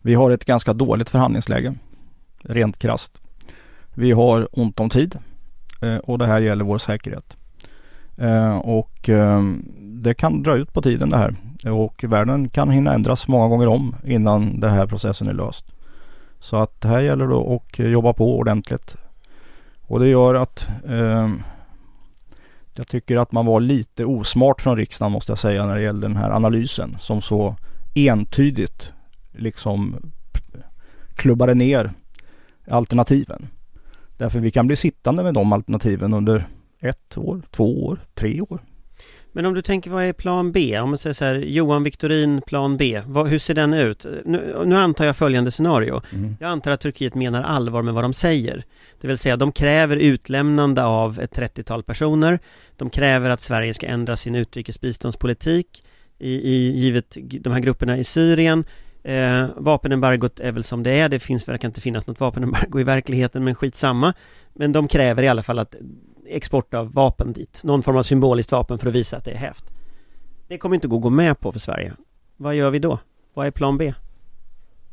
[0.02, 1.74] vi har ett ganska dåligt förhandlingsläge.
[2.44, 3.20] Rent krasst.
[3.94, 5.18] Vi har ont om tid
[5.82, 7.36] eh, och det här gäller vår säkerhet.
[8.16, 11.34] Eh, och ehm, det kan dra ut på tiden det här.
[11.72, 15.64] Och världen kan hinna ändras många gånger om innan den här processen är löst.
[16.38, 18.96] Så att här gäller det att jobba på ordentligt.
[19.82, 21.42] Och det gör att ehm,
[22.74, 26.00] jag tycker att man var lite osmart från riksdagen måste jag säga när det gäller
[26.00, 27.56] den här analysen som så
[27.94, 28.92] entydigt
[29.32, 29.96] liksom
[31.14, 31.92] klubbade ner
[32.70, 33.48] alternativen.
[34.16, 36.44] Därför vi kan bli sittande med de alternativen under
[36.80, 38.60] ett år, två år, tre år.
[39.32, 40.78] Men om du tänker vad är plan B?
[40.78, 43.02] Om man säger så här Johan Victorin plan B.
[43.06, 44.06] Vad, hur ser den ut?
[44.24, 46.02] Nu, nu antar jag följande scenario.
[46.40, 48.64] Jag antar att Turkiet menar allvar med vad de säger.
[49.00, 52.38] Det vill säga de kräver utlämnande av ett 30-tal personer.
[52.76, 55.84] De kräver att Sverige ska ändra sin utrikesbiståndspolitik
[56.18, 58.64] i, i givet de här grupperna i Syrien.
[59.02, 61.08] Eh, vapenembargot är väl som det är.
[61.08, 64.14] Det finns, verkar inte finnas något vapenembargo i verkligheten men skitsamma.
[64.52, 65.74] Men de kräver i alla fall att
[66.26, 67.60] export av vapen dit.
[67.64, 69.64] Någon form av symboliskt vapen för att visa att det är häft.
[70.48, 71.92] Det kommer inte gå att gå med på för Sverige.
[72.36, 72.98] Vad gör vi då?
[73.34, 73.94] Vad är plan B?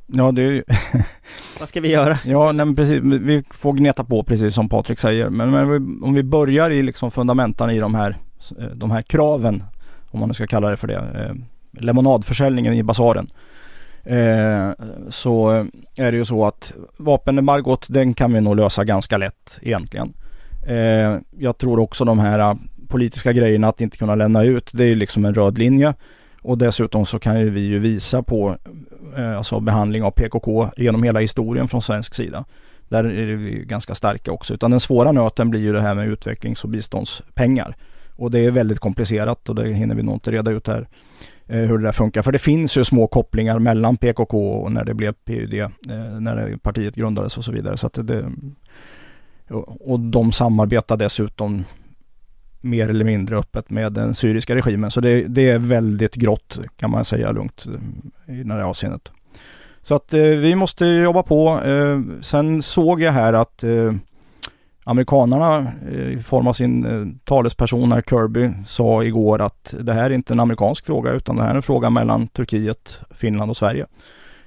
[0.08, 0.64] Ja, det är ju...
[1.60, 2.20] Vad ska vi göra?
[2.26, 3.00] Ja, nej, men precis.
[3.04, 5.30] Vi får gneta på precis som Patrik säger.
[5.30, 8.18] Men, men om vi börjar i liksom fundamentan i de här,
[8.60, 9.64] eh, de här kraven,
[10.12, 10.96] om man nu ska kalla det för det.
[10.96, 11.36] Eh,
[11.84, 13.32] lemonadförsäljningen i basaren.
[14.08, 14.72] Eh,
[15.10, 15.66] så eh,
[15.98, 20.14] är det ju så att vapenembargot, den kan vi nog lösa ganska lätt egentligen.
[20.68, 22.56] Eh, jag tror också de här eh,
[22.88, 25.94] politiska grejerna att inte kunna lämna ut, det är ju liksom en röd linje.
[26.42, 28.58] Och dessutom så kan ju vi ju visa på
[29.18, 32.46] eh, alltså behandling av PKK genom hela historien från svensk sida.
[32.90, 34.54] Där är vi ganska starka också.
[34.54, 37.76] Utan den svåra nöten blir ju det här med utvecklings och biståndspengar.
[38.18, 40.88] Och det är väldigt komplicerat och det hinner vi nog inte reda ut här
[41.48, 42.22] eh, hur det där funkar.
[42.22, 45.70] För det finns ju små kopplingar mellan PKK och när det blev PUD, eh,
[46.20, 47.78] när partiet grundades och så vidare.
[47.78, 48.32] Så att det,
[49.80, 51.64] och de samarbetar dessutom
[52.62, 54.92] mer eller mindre öppet med den syriska regimen.
[54.92, 57.66] Så det, det är väldigt grått kan man säga lugnt
[58.28, 59.12] i det här avseendet.
[59.82, 61.62] Så att eh, vi måste jobba på.
[62.22, 63.64] Sen såg jag här att
[64.88, 70.04] amerikanarna eh, i form av sin eh, talesperson här Kirby sa igår att det här
[70.04, 73.58] är inte en amerikansk fråga utan det här är en fråga mellan Turkiet, Finland och
[73.58, 73.86] Sverige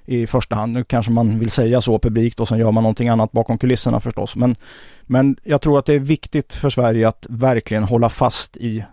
[0.04, 0.72] i första hand.
[0.72, 4.00] Nu kanske man vill säga så publikt och sen gör man någonting annat bakom kulisserna
[4.00, 4.36] förstås.
[4.36, 4.56] Men,
[5.02, 8.84] men jag tror att det är viktigt för Sverige att verkligen hålla fast i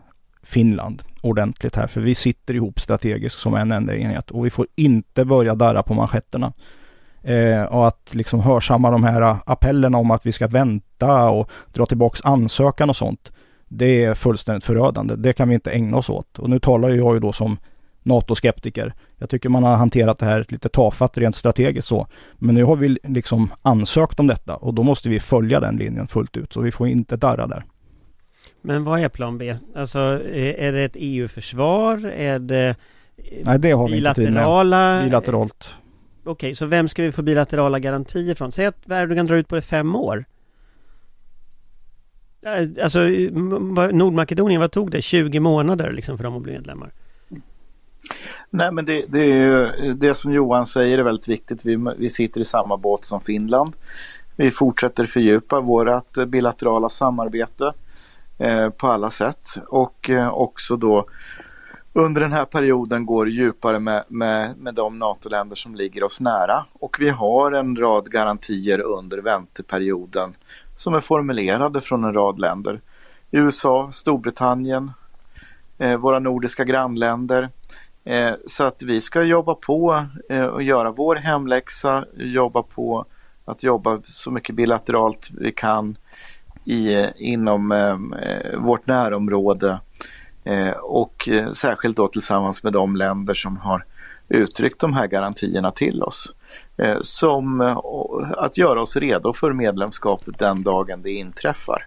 [0.44, 1.88] Finland ordentligt här.
[1.88, 5.84] För vi sitter ihop strategiskt som en enda enhet och vi får inte börja darra
[5.84, 6.54] på manschetterna.
[7.28, 11.86] Eh, och att liksom hörsamma de här appellerna om att vi ska vänta och dra
[11.86, 13.32] tillbaks ansökan och sånt.
[13.68, 15.16] Det är fullständigt förödande.
[15.16, 16.40] Det kan vi inte ägna oss åt.
[16.40, 17.58] Och nu talar jag ju då som
[18.04, 18.94] NATO-skeptiker.
[19.18, 22.08] Jag tycker man har hanterat det här lite tafatt rent strategiskt så.
[22.38, 26.08] Men nu har vi liksom ansökt om detta och då måste vi följa den linjen
[26.08, 26.54] fullt ut.
[26.54, 27.66] Så vi får inte darra där.
[28.62, 29.56] Men vad är plan B?
[29.76, 30.00] Alltså,
[30.58, 32.06] är det ett EU-försvar?
[32.06, 32.76] Är det
[33.44, 34.34] Nej, det har vi inte tid med.
[34.34, 35.02] bilaterala?
[35.04, 35.70] Bilateralt.
[36.28, 38.52] Okej, så vem ska vi få bilaterala garantier från?
[38.52, 40.26] Säg att Erdogan drar ut på det fem år.
[42.42, 43.32] Eh, alltså, eh,
[43.92, 45.02] Nordmakedonien, vad tog det?
[45.02, 46.92] 20 månader liksom för dem att bli medlemmar?
[48.50, 51.66] Nej, men det, det, är ju, det som Johan säger är väldigt viktigt.
[51.66, 53.74] Vi, vi sitter i samma båt som Finland.
[54.36, 57.74] Vi fortsätter fördjupa vårt bilaterala samarbete
[58.38, 61.06] eh, på alla sätt och eh, också då
[61.98, 66.66] under den här perioden går djupare med, med, med de NATO-länder som ligger oss nära.
[66.74, 70.36] Och vi har en rad garantier under vänteperioden
[70.76, 72.82] som är formulerade från en rad länder.
[73.32, 74.92] USA, Storbritannien,
[75.78, 77.50] eh, våra nordiska grannländer.
[78.04, 83.06] Eh, så att vi ska jobba på eh, och göra vår hemläxa, jobba på
[83.46, 85.98] att jobba så mycket bilateralt vi kan
[86.66, 87.98] i, eh, inom eh,
[88.60, 89.80] vårt närområde
[90.82, 93.86] och eh, särskilt då tillsammans med de länder som har
[94.30, 96.34] uttryckt de här garantierna till oss.
[96.78, 97.78] Eh, som eh,
[98.38, 101.86] att göra oss redo för medlemskapet den dagen det inträffar.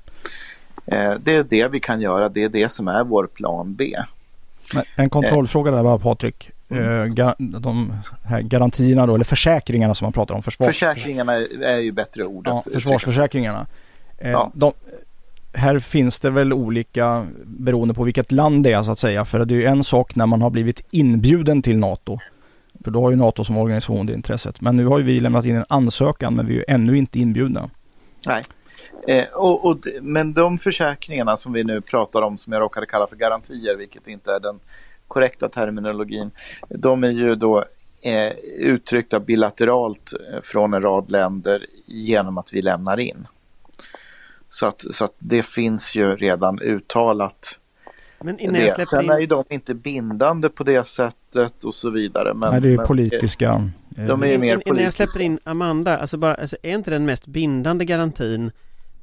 [0.87, 3.96] Eh, det är det vi kan göra, det är det som är vår plan B.
[4.96, 6.51] En kontrollfråga där bara Patrik.
[6.68, 7.18] Mm.
[7.18, 7.92] Eh, de
[8.25, 10.42] här garantierna då, eller försäkringarna som man pratar om.
[10.42, 12.53] Försvars Försäkringarna är ju bättre ordet.
[12.53, 13.66] ja, försvarsförsäkringarna.
[14.18, 14.51] Eh, Ja.
[14.55, 14.73] de,
[15.53, 19.25] här finns det väl olika beroende på vilket land det är så att säga.
[19.25, 22.19] För det är ju en sak när man har blivit inbjuden till NATO.
[22.85, 24.61] För då har ju NATO som organisation det intresset.
[24.61, 27.19] Men nu har ju vi lämnat in en ansökan men vi är ju ännu inte
[27.19, 27.71] inbjudna.
[28.27, 28.45] Nej.
[29.07, 33.07] Eh, och, och, men de försäkringarna som vi nu pratar om som jag råkade kalla
[33.07, 34.61] för garantier, vilket inte är den
[35.09, 36.31] korrekta terminologin,
[36.69, 37.65] de är ju då
[38.03, 43.27] eh, uttryckta bilateralt eh, från en rad länder genom att vi lämnar in.
[44.53, 47.59] Så att, så att det finns ju redan uttalat.
[48.21, 48.87] Men det.
[48.87, 49.11] Sen in...
[49.11, 52.35] är ju de inte bindande på det sättet och så vidare.
[52.35, 53.71] Men, Nej, det är men, politiska.
[53.89, 54.71] De är ju mer politiska.
[54.71, 58.53] Innan jag släpper in Amanda, alltså bara, alltså är inte den mest bindande garantin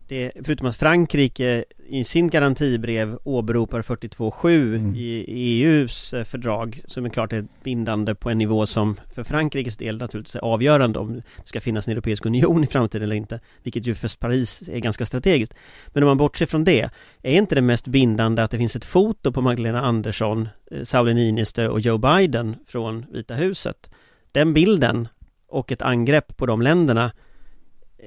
[0.08, 4.96] det, förutom att Frankrike i sin garantibrev åberopar 42.7 mm.
[4.96, 9.78] i EUs eh, fördrag som är klart är bindande på en nivå som för Frankrikes
[9.78, 13.40] del naturligtvis är avgörande om det ska finnas en Europeisk Union i framtiden eller inte
[13.64, 15.54] vilket ju för Paris är ganska strategiskt
[15.88, 16.90] men om man bortser från det
[17.22, 21.14] är inte det mest bindande att det finns ett foto på Magdalena Andersson, eh, Sauli
[21.14, 23.90] Niinistö och Joe Biden från Vita huset
[24.32, 25.08] den bilden
[25.48, 27.12] och ett angrepp på de länderna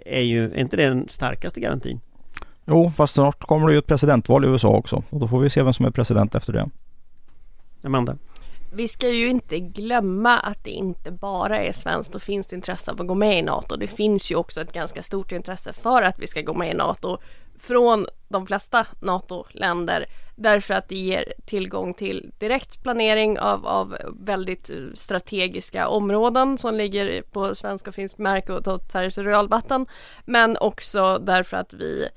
[0.05, 2.00] är ju, är inte det den starkaste garantin?
[2.66, 5.50] Jo, fast snart kommer det ju ett presidentval i USA också och då får vi
[5.50, 6.70] se vem som är president efter det.
[7.83, 8.16] Amanda?
[8.72, 13.00] Vi ska ju inte glömma att det inte bara är svenskt och finns intresse av
[13.00, 13.76] att gå med i NATO.
[13.76, 16.74] Det finns ju också ett ganska stort intresse för att vi ska gå med i
[16.74, 17.18] NATO
[17.59, 20.07] från de flesta NATO-länder
[20.40, 27.22] därför att det ger tillgång till direkt planering av, av väldigt strategiska områden som ligger
[27.22, 29.87] på svensk och finsk mark och territorialvatten
[30.24, 32.09] men också därför att vi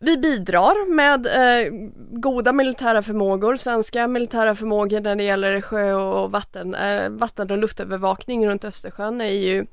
[0.00, 1.72] vi bidrar med eh,
[2.10, 7.58] goda militära förmågor, svenska militära förmågor när det gäller sjö och vatten, eh, vatten och
[7.58, 9.66] luftövervakning runt Östersjön är ju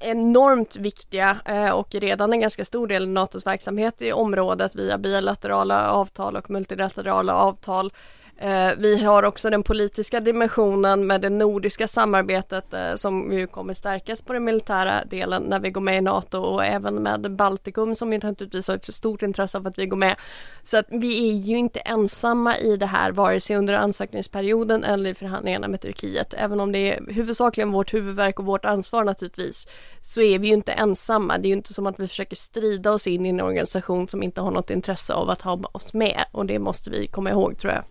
[0.00, 4.98] enormt viktiga eh, och redan en ganska stor del av NATOs verksamhet i området via
[4.98, 7.92] bilaterala avtal och multilaterala avtal.
[8.38, 13.74] Eh, vi har också den politiska dimensionen med det nordiska samarbetet eh, som ju kommer
[13.74, 17.94] stärkas på den militära delen när vi går med i NATO och även med Baltikum
[17.94, 20.16] som ju naturligtvis har ett stort intresse av att vi går med.
[20.62, 25.10] Så att vi är ju inte ensamma i det här vare sig under ansökningsperioden eller
[25.10, 26.34] i förhandlingarna med Turkiet.
[26.34, 29.66] Även om det är huvudsakligen vårt huvudverk och vårt ansvar naturligtvis
[30.00, 31.38] så är vi ju inte ensamma.
[31.38, 34.22] Det är ju inte som att vi försöker strida oss in i en organisation som
[34.22, 37.58] inte har något intresse av att ha oss med och det måste vi komma ihåg
[37.58, 37.84] tror jag.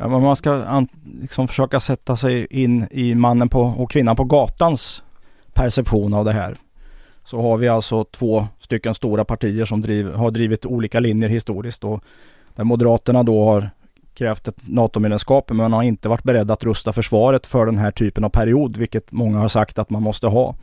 [0.00, 0.84] Ja, man ska
[1.20, 5.02] liksom försöka sätta sig in i mannen på, och kvinnan på gatans
[5.52, 6.56] perception av det här.
[7.24, 11.84] Så har vi alltså två stycken stora partier som driv, har drivit olika linjer historiskt.
[11.84, 12.04] Och
[12.54, 13.70] där Moderaterna då har
[14.14, 18.24] krävt ett NATO-medlemskap men har inte varit beredda att rusta försvaret för den här typen
[18.24, 20.54] av period, vilket många har sagt att man måste ha.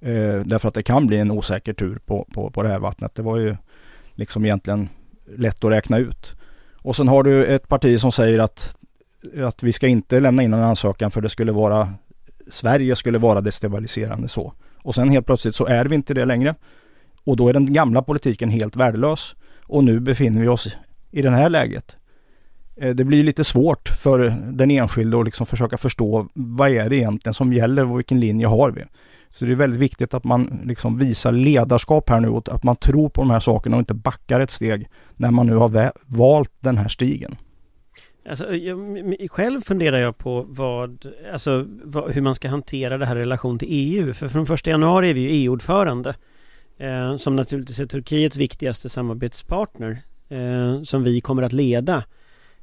[0.00, 3.14] Eh, därför att det kan bli en osäker tur på, på, på det här vattnet.
[3.14, 3.56] Det var ju
[4.14, 4.88] liksom egentligen
[5.36, 6.36] lätt att räkna ut.
[6.82, 8.76] Och sen har du ett parti som säger att
[9.44, 11.94] att vi ska inte lämna in en ansökan för det skulle vara
[12.50, 14.52] Sverige skulle vara destabiliserande så.
[14.82, 16.54] Och sen helt plötsligt så är vi inte det längre.
[17.24, 19.34] Och då är den gamla politiken helt värdelös.
[19.66, 20.76] Och nu befinner vi oss
[21.10, 21.96] i det här läget.
[22.76, 24.18] Eh, det blir lite svårt för
[24.52, 28.46] den enskilde att liksom försöka förstå vad är det egentligen som gäller och vilken linje
[28.46, 28.84] har vi.
[29.30, 32.76] Så det är väldigt viktigt att man liksom visar ledarskap här nu och att man
[32.76, 36.52] tror på de här sakerna och inte backar ett steg när man nu har valt
[36.60, 37.36] den här stigen.
[38.28, 43.16] Alltså, jag, själv funderar jag på vad, alltså, vad, hur man ska hantera det här
[43.16, 44.12] i relation till EU.
[44.12, 46.14] För från första januari är vi ju EU-ordförande.
[46.78, 50.02] Eh, som naturligtvis är Turkiets viktigaste samarbetspartner.
[50.28, 52.04] Eh, som vi kommer att leda.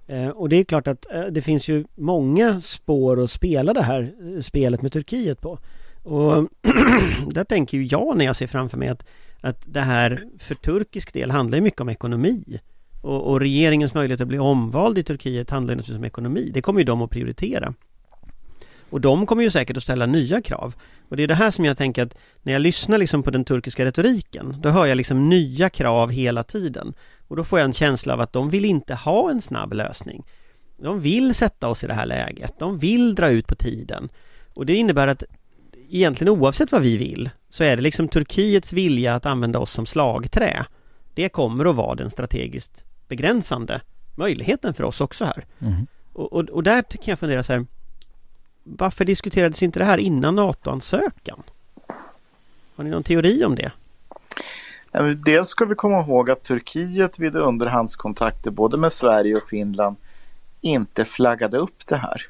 [0.07, 3.81] Eh, och det är klart att eh, det finns ju många spår att spela det
[3.81, 5.59] här eh, spelet med Turkiet på.
[6.03, 6.49] Och
[7.27, 9.05] där tänker ju jag när jag ser framför mig att,
[9.41, 12.59] att det här för turkisk del handlar mycket om ekonomi.
[13.07, 16.51] Och, och, regeringens möjlighet att bli omvald i Turkiet handlar naturligtvis om ekonomi.
[16.53, 17.73] Det kommer ju de att prioritera.
[18.89, 20.75] Och de kommer ju säkert att ställa nya krav.
[21.09, 23.45] Och det är det här som jag tänker att när jag lyssnar liksom på den
[23.45, 26.93] turkiska retoriken, då hör jag liksom nya krav hela tiden.
[27.27, 30.23] Och då får jag en känsla av att de vill inte ha en snabb lösning.
[30.77, 32.59] De vill sätta oss i det här läget.
[32.59, 34.09] De vill dra ut på tiden.
[34.53, 35.23] Och det innebär att
[35.89, 39.85] egentligen oavsett vad vi vill så är det liksom Turkiets vilja att använda oss som
[39.85, 40.65] slagträ.
[41.13, 43.81] Det kommer att vara den strategiskt begränsande
[44.15, 45.45] möjligheten för oss också här.
[45.59, 45.87] Mm.
[46.13, 47.65] Och, och, och, där kan jag fundera så här
[48.63, 51.43] Varför diskuterades inte det här innan NATO-ansökan?
[52.75, 53.71] Har ni någon teori om det?
[55.25, 59.95] Dels ska vi komma ihåg att Turkiet vid underhandskontakter både med Sverige och Finland
[60.61, 62.21] inte flaggade upp det här.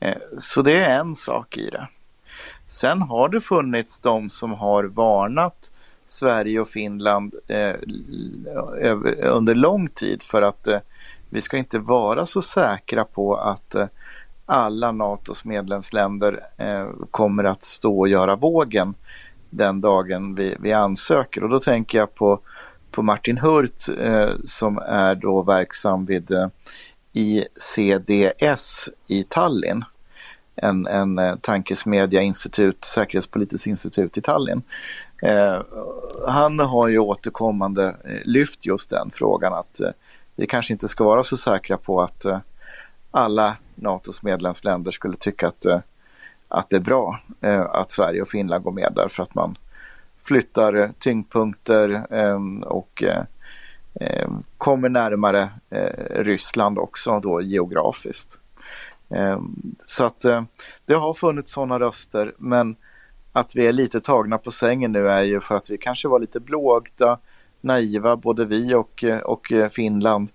[0.00, 1.88] Eh, så det är en sak i det.
[2.64, 5.72] Sen har det funnits de som har varnat
[6.06, 7.74] Sverige och Finland eh,
[9.22, 10.78] under lång tid för att eh,
[11.30, 13.86] vi ska inte vara så säkra på att eh,
[14.46, 18.94] alla NATOs medlemsländer eh, kommer att stå och göra vågen
[19.50, 22.40] den dagen vi, vi ansöker och då tänker jag på,
[22.90, 26.48] på Martin Hurt eh, som är då verksam vid eh,
[27.12, 29.84] ICDS i Tallinn
[30.56, 34.62] en, en eh, tankesmedja institut, säkerhetspolitiskt institut i Tallinn.
[35.22, 35.62] Eh,
[36.26, 39.90] han har ju återkommande eh, lyft just den frågan att eh,
[40.36, 42.38] vi kanske inte ska vara så säkra på att eh,
[43.10, 45.78] alla NATOs medlemsländer skulle tycka att, eh,
[46.48, 49.58] att det är bra eh, att Sverige och Finland går med därför att man
[50.22, 52.06] flyttar eh, tyngdpunkter
[52.66, 53.04] och
[54.58, 55.48] kommer närmare
[56.10, 58.40] Ryssland också då geografiskt.
[59.78, 60.20] Så att
[60.84, 62.76] det har funnits sådana röster men
[63.36, 66.20] att vi är lite tagna på sängen nu är ju för att vi kanske var
[66.20, 67.18] lite blåögda,
[67.60, 70.30] naiva, både vi och, och Finland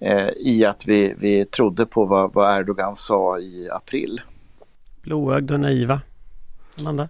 [0.00, 4.20] eh, i att vi, vi trodde på vad, vad Erdogan sa i april.
[5.02, 6.00] Blåögda och naiva.
[6.78, 7.08] Amanda?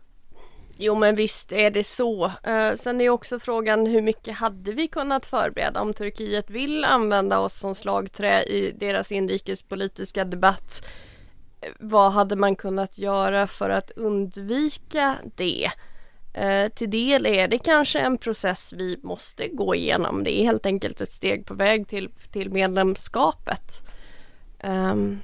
[0.77, 2.25] Jo men visst är det så.
[2.25, 7.39] Eh, sen är också frågan hur mycket hade vi kunnat förbereda om Turkiet vill använda
[7.39, 10.85] oss som slagträ i deras inrikespolitiska debatt
[11.79, 15.71] vad hade man kunnat göra för att undvika det?
[16.35, 20.25] Eh, till del är det kanske en process vi måste gå igenom.
[20.25, 23.83] Det är helt enkelt ett steg på väg till, till medlemskapet.
[24.63, 25.21] Um,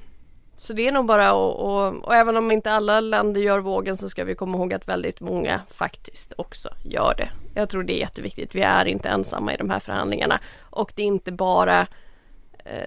[0.57, 3.97] så det är nog bara att, och, och, även om inte alla länder gör vågen
[3.97, 7.29] så ska vi komma ihåg att väldigt många faktiskt också gör det.
[7.53, 8.55] Jag tror det är jätteviktigt.
[8.55, 11.87] Vi är inte ensamma i de här förhandlingarna och det är inte bara Eh,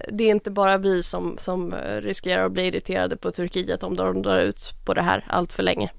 [0.09, 3.95] det är inte bara vi som, som eh, riskerar att bli irriterade på Turkiet om
[3.95, 5.89] de drar ut på det här allt för länge.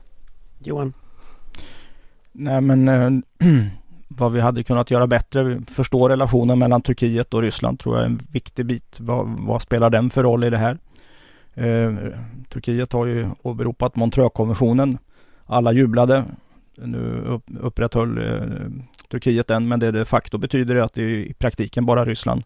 [0.58, 0.92] Johan?
[2.32, 3.10] Nej men äh,
[4.08, 8.06] vad vi hade kunnat göra bättre, förstå relationen mellan Turkiet och Ryssland tror jag är
[8.06, 8.96] en viktig bit.
[9.00, 10.78] Vad, vad spelar den för roll i det här?
[11.54, 11.94] Eh,
[12.48, 14.98] Turkiet har ju åberopat Montreuxkonventionen.
[15.46, 16.24] Alla jublade.
[16.78, 18.40] Nu upp, upprätthöll eh,
[19.10, 22.42] Turkiet den men det de facto betyder att det är i praktiken bara Ryssland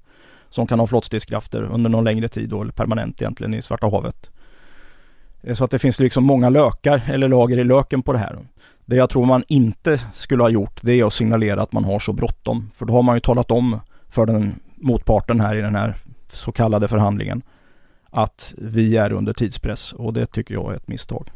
[0.50, 4.30] som kan ha flottstridskrafter under någon längre tid då, eller permanent egentligen i Svarta havet.
[5.42, 8.38] Eh, så att det finns liksom många lökar eller lager i löken på det här.
[8.84, 11.98] Det jag tror man inte skulle ha gjort det är att signalera att man har
[11.98, 12.70] så bråttom.
[12.74, 15.94] För då har man ju talat om för den motparten här i den här
[16.26, 17.42] så kallade förhandlingen
[18.10, 21.30] att vi är under tidspress och det tycker jag är ett misstag.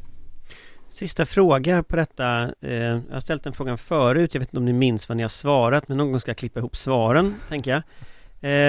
[0.90, 2.42] Sista fråga på detta.
[2.60, 4.34] Eh, jag har ställt den frågan förut.
[4.34, 6.38] Jag vet inte om ni minns vad ni har svarat men någon gång ska jag
[6.38, 7.82] klippa ihop svaren, tänker jag.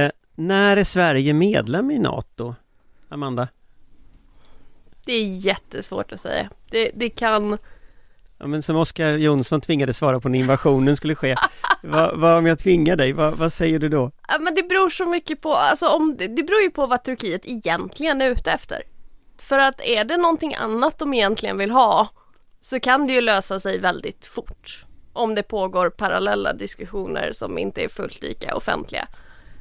[0.06, 2.56] Eh, när är Sverige medlem i NATO?
[3.10, 3.48] Amanda?
[5.06, 6.50] Det är jättesvårt att säga.
[6.72, 7.58] Det, det kan...
[8.38, 11.36] Ja, men som Oskar Jonsson tvingade svara på när invasionen skulle ske.
[11.84, 13.14] vad, vad om jag tvingar dig?
[13.14, 14.12] Vad, vad, säger du då?
[14.28, 17.42] Ja, men det beror så mycket på, alltså om, det beror ju på vad Turkiet
[17.46, 18.82] egentligen är ute efter.
[19.38, 22.10] För att är det någonting annat de egentligen vill ha
[22.62, 24.86] så kan det ju lösa sig väldigt fort.
[25.14, 29.08] Om det pågår parallella diskussioner som inte är fullt lika offentliga.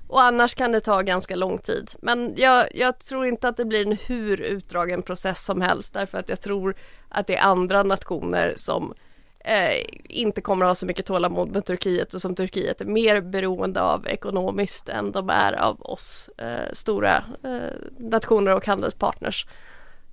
[0.09, 1.91] Och annars kan det ta ganska lång tid.
[2.03, 6.19] Men jag, jag, tror inte att det blir en hur utdragen process som helst därför
[6.19, 6.75] att jag tror
[7.09, 8.95] att det är andra nationer som
[9.39, 13.21] eh, inte kommer att ha så mycket tålamod med Turkiet och som Turkiet är mer
[13.21, 19.47] beroende av ekonomiskt än de är av oss eh, stora eh, nationer och handelspartners.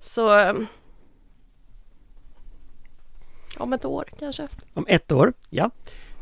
[0.00, 0.54] Så eh,
[3.58, 4.48] om ett år kanske.
[4.74, 5.70] Om ett år, ja.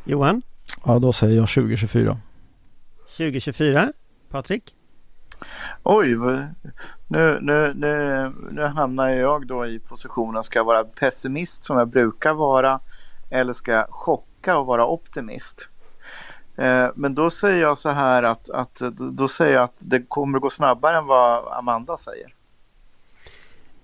[0.04, 0.42] Johan?
[0.84, 2.18] Ja, då säger jag 2024.
[3.20, 3.92] 2024.
[4.28, 4.74] Patrik?
[5.82, 6.16] Oj,
[7.08, 11.88] nu, nu, nu, nu hamnar jag då i positionen, ska jag vara pessimist som jag
[11.88, 12.80] brukar vara
[13.30, 15.68] eller ska jag chocka och vara optimist?
[16.56, 20.38] Eh, men då säger jag så här att, att då säger jag att det kommer
[20.38, 22.34] gå snabbare än vad Amanda säger.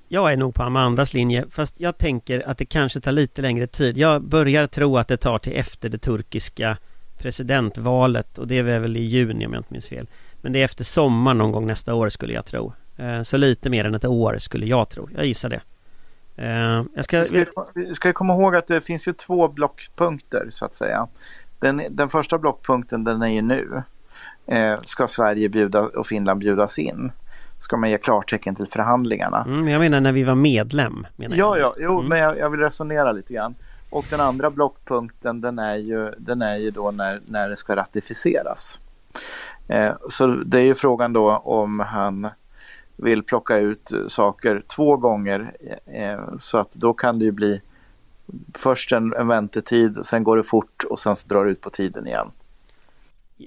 [0.09, 3.66] Jag är nog på Amandas linje fast jag tänker att det kanske tar lite längre
[3.66, 3.99] tid.
[3.99, 6.76] Jag börjar tro att det tar till efter det turkiska
[7.27, 10.07] presidentvalet och det är väl i juni om jag inte minns fel.
[10.41, 12.72] Men det är efter sommaren någon gång nästa år skulle jag tro.
[12.97, 15.09] Eh, så lite mer än ett år skulle jag tro.
[15.16, 15.61] Jag gissar det.
[16.37, 17.24] Eh, jag ska...
[17.74, 21.09] Vi ska komma ihåg att det finns ju två blockpunkter så att säga.
[21.59, 23.83] Den, den första blockpunkten den är ju nu.
[24.47, 27.12] Eh, ska Sverige bjuda och Finland bjudas in?
[27.59, 29.45] Ska man ge klartecken till förhandlingarna?
[29.47, 31.07] Mm, jag menar när vi var medlem.
[31.16, 32.09] Menar ja, ja, jo, mm.
[32.09, 33.55] men jag, jag, vill resonera lite grann.
[33.91, 37.76] Och den andra blockpunkten den är ju, den är ju då när, när det ska
[37.76, 38.80] ratificeras.
[39.68, 42.28] Eh, så det är ju frågan då om han
[42.97, 45.53] vill plocka ut saker två gånger
[45.87, 47.61] eh, så att då kan det ju bli
[48.55, 51.70] först en, en väntetid, sen går det fort och sen så drar det ut på
[51.70, 52.30] tiden igen.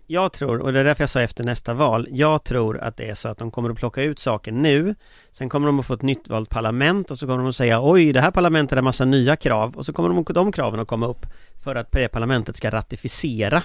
[0.07, 3.09] Jag tror, och det är därför jag sa efter nästa val, jag tror att det
[3.09, 4.95] är så att de kommer att plocka ut saker nu
[5.31, 7.79] Sen kommer de att få ett nytt valt parlament och så kommer de att säga
[7.81, 10.87] oj, det här parlamentet har massa nya krav och så kommer de, de kraven att
[10.87, 11.25] komma upp
[11.63, 13.63] för att det parlamentet ska ratificera.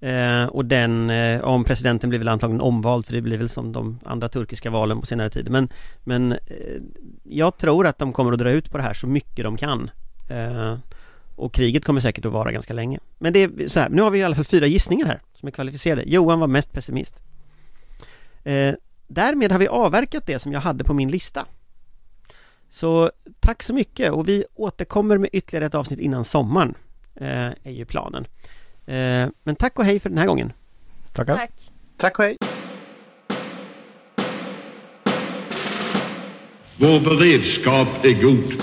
[0.00, 3.72] Eh, och den, eh, om presidenten blir väl antagligen omvald för det blir väl som
[3.72, 5.50] de andra turkiska valen på senare tid.
[5.50, 5.68] Men,
[6.04, 6.38] men eh,
[7.22, 9.90] jag tror att de kommer att dra ut på det här så mycket de kan.
[10.28, 10.74] Eh,
[11.36, 12.98] och kriget kommer säkert att vara ganska länge.
[13.18, 15.48] Men det är så här, nu har vi i alla fall fyra gissningar här som
[15.48, 16.02] är kvalificerade.
[16.06, 17.14] Johan var mest pessimist.
[18.44, 18.74] Eh,
[19.06, 21.46] därmed har vi avverkat det som jag hade på min lista.
[22.68, 26.74] Så tack så mycket och vi återkommer med ytterligare ett avsnitt innan sommaren.
[27.14, 28.26] Eh, är ju planen.
[28.86, 30.52] Eh, men tack och hej för den här gången.
[31.12, 31.36] Tackar.
[31.36, 31.70] Tack.
[31.96, 32.36] Tack och hej!
[36.78, 38.62] Vår beredskap är god.